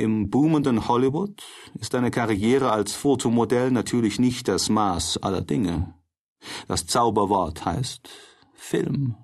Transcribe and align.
Im 0.00 0.30
boomenden 0.30 0.88
Hollywood 0.88 1.42
ist 1.78 1.94
eine 1.94 2.10
Karriere 2.10 2.72
als 2.72 2.94
Fotomodell 2.94 3.70
natürlich 3.70 4.18
nicht 4.18 4.48
das 4.48 4.70
Maß 4.70 5.18
aller 5.18 5.42
Dinge. 5.42 5.92
Das 6.68 6.86
Zauberwort 6.86 7.66
heißt 7.66 8.08
Film. 8.54 9.16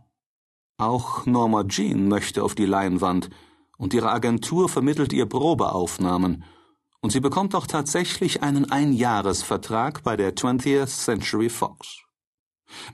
Auch 0.77 1.25
Norma 1.25 1.65
Jean 1.65 2.09
möchte 2.09 2.45
auf 2.45 2.55
die 2.55 2.67
Leinwand, 2.67 3.31
und 3.79 3.95
ihre 3.95 4.11
Agentur 4.11 4.69
vermittelt 4.69 5.15
ihr 5.15 5.25
Probeaufnahmen, 5.25 6.45
und 7.01 7.11
sie 7.11 7.21
bekommt 7.21 7.55
auch 7.55 7.67
tatsächlich 7.67 8.43
einen 8.43 8.71
Einjahresvertrag 8.71 10.03
bei 10.03 10.15
der 10.15 10.37
20th 10.37 10.89
Century 10.89 11.49
Fox. 11.49 12.03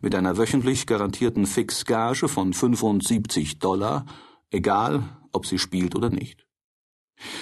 Mit 0.00 0.14
einer 0.14 0.36
wöchentlich 0.36 0.86
garantierten 0.86 1.46
Fixgage 1.46 2.28
von 2.28 2.52
75 2.52 3.58
Dollar, 3.58 4.06
egal 4.50 5.02
ob 5.32 5.46
sie 5.46 5.58
spielt 5.58 5.96
oder 5.96 6.10
nicht. 6.10 6.41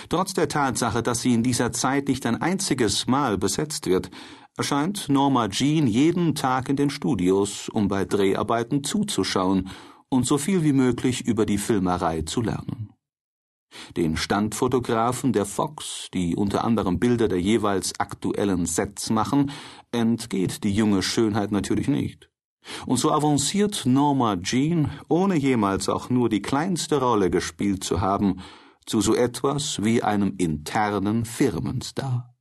Trotz 0.08 0.34
der 0.34 0.48
Tatsache, 0.48 1.02
dass 1.02 1.22
sie 1.22 1.34
in 1.34 1.42
dieser 1.42 1.72
Zeit 1.72 2.08
nicht 2.08 2.26
ein 2.26 2.40
einziges 2.40 3.06
Mal 3.06 3.38
besetzt 3.38 3.86
wird, 3.86 4.10
erscheint 4.56 5.08
Norma 5.08 5.48
Jean 5.48 5.86
jeden 5.86 6.34
Tag 6.34 6.68
in 6.68 6.76
den 6.76 6.90
Studios, 6.90 7.68
um 7.68 7.88
bei 7.88 8.04
Dreharbeiten 8.04 8.84
zuzuschauen 8.84 9.70
und 10.08 10.26
so 10.26 10.38
viel 10.38 10.62
wie 10.64 10.72
möglich 10.72 11.26
über 11.26 11.46
die 11.46 11.58
Filmerei 11.58 12.22
zu 12.22 12.42
lernen. 12.42 12.90
Den 13.96 14.16
Standfotografen 14.16 15.32
der 15.32 15.46
Fox, 15.46 16.08
die 16.12 16.34
unter 16.34 16.64
anderem 16.64 16.98
Bilder 16.98 17.28
der 17.28 17.40
jeweils 17.40 17.98
aktuellen 18.00 18.66
Sets 18.66 19.10
machen, 19.10 19.52
entgeht 19.92 20.64
die 20.64 20.72
junge 20.72 21.02
Schönheit 21.02 21.52
natürlich 21.52 21.88
nicht. 21.88 22.28
Und 22.86 22.98
so 22.98 23.12
avanciert 23.12 23.86
Norma 23.86 24.36
Jean, 24.36 24.90
ohne 25.08 25.36
jemals 25.36 25.88
auch 25.88 26.10
nur 26.10 26.28
die 26.28 26.42
kleinste 26.42 27.00
Rolle 27.00 27.30
gespielt 27.30 27.84
zu 27.84 28.00
haben, 28.00 28.40
zu 28.86 29.00
so 29.00 29.14
etwas 29.14 29.82
wie 29.82 30.02
einem 30.02 30.34
internen 30.38 31.24
Firmenstar. 31.24 32.34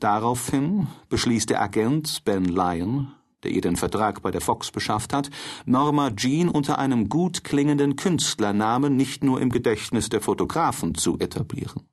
Daraufhin 0.00 0.88
beschließt 1.08 1.50
der 1.50 1.62
Agent 1.62 2.24
Ben 2.24 2.44
Lyon, 2.44 3.12
der 3.42 3.50
ihr 3.52 3.60
den 3.60 3.76
Vertrag 3.76 4.22
bei 4.22 4.30
der 4.30 4.40
Fox 4.40 4.70
beschafft 4.70 5.12
hat, 5.12 5.30
Norma 5.64 6.10
Jean 6.10 6.48
unter 6.48 6.78
einem 6.78 7.08
gut 7.08 7.44
klingenden 7.44 7.96
Künstlernamen 7.96 8.96
nicht 8.96 9.24
nur 9.24 9.40
im 9.40 9.50
Gedächtnis 9.50 10.08
der 10.08 10.20
Fotografen 10.20 10.94
zu 10.94 11.18
etablieren. 11.18 11.88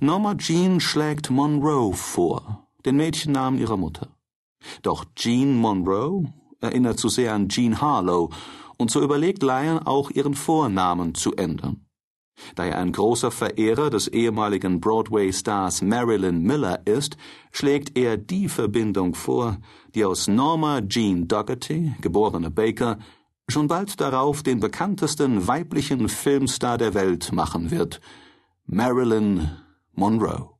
Norma 0.00 0.34
Jean 0.34 0.80
schlägt 0.80 1.30
Monroe 1.30 1.94
vor, 1.94 2.66
den 2.84 2.96
Mädchennamen 2.96 3.60
ihrer 3.60 3.76
Mutter. 3.76 4.08
Doch 4.82 5.04
Jean 5.14 5.56
Monroe 5.56 6.32
erinnert 6.60 6.98
zu 6.98 7.08
sehr 7.08 7.34
an 7.34 7.48
Jean 7.48 7.80
Harlow 7.80 8.30
und 8.82 8.90
so 8.90 9.00
überlegt 9.00 9.42
Lyon 9.42 9.78
auch 9.78 10.10
ihren 10.10 10.34
Vornamen 10.34 11.14
zu 11.14 11.32
ändern. 11.34 11.86
Da 12.56 12.64
er 12.64 12.78
ein 12.78 12.92
großer 12.92 13.30
Verehrer 13.30 13.90
des 13.90 14.08
ehemaligen 14.08 14.80
Broadway-Stars 14.80 15.82
Marilyn 15.82 16.42
Miller 16.42 16.84
ist, 16.86 17.16
schlägt 17.52 17.96
er 17.96 18.16
die 18.16 18.48
Verbindung 18.48 19.14
vor, 19.14 19.58
die 19.94 20.04
aus 20.04 20.28
Norma 20.28 20.80
Jean 20.82 21.28
Dougherty, 21.28 21.94
geborene 22.00 22.50
Baker, 22.50 22.98
schon 23.48 23.68
bald 23.68 24.00
darauf 24.00 24.42
den 24.42 24.60
bekanntesten 24.60 25.46
weiblichen 25.46 26.08
Filmstar 26.08 26.78
der 26.78 26.94
Welt 26.94 27.32
machen 27.32 27.70
wird, 27.70 28.00
Marilyn 28.66 29.50
Monroe. 29.92 30.51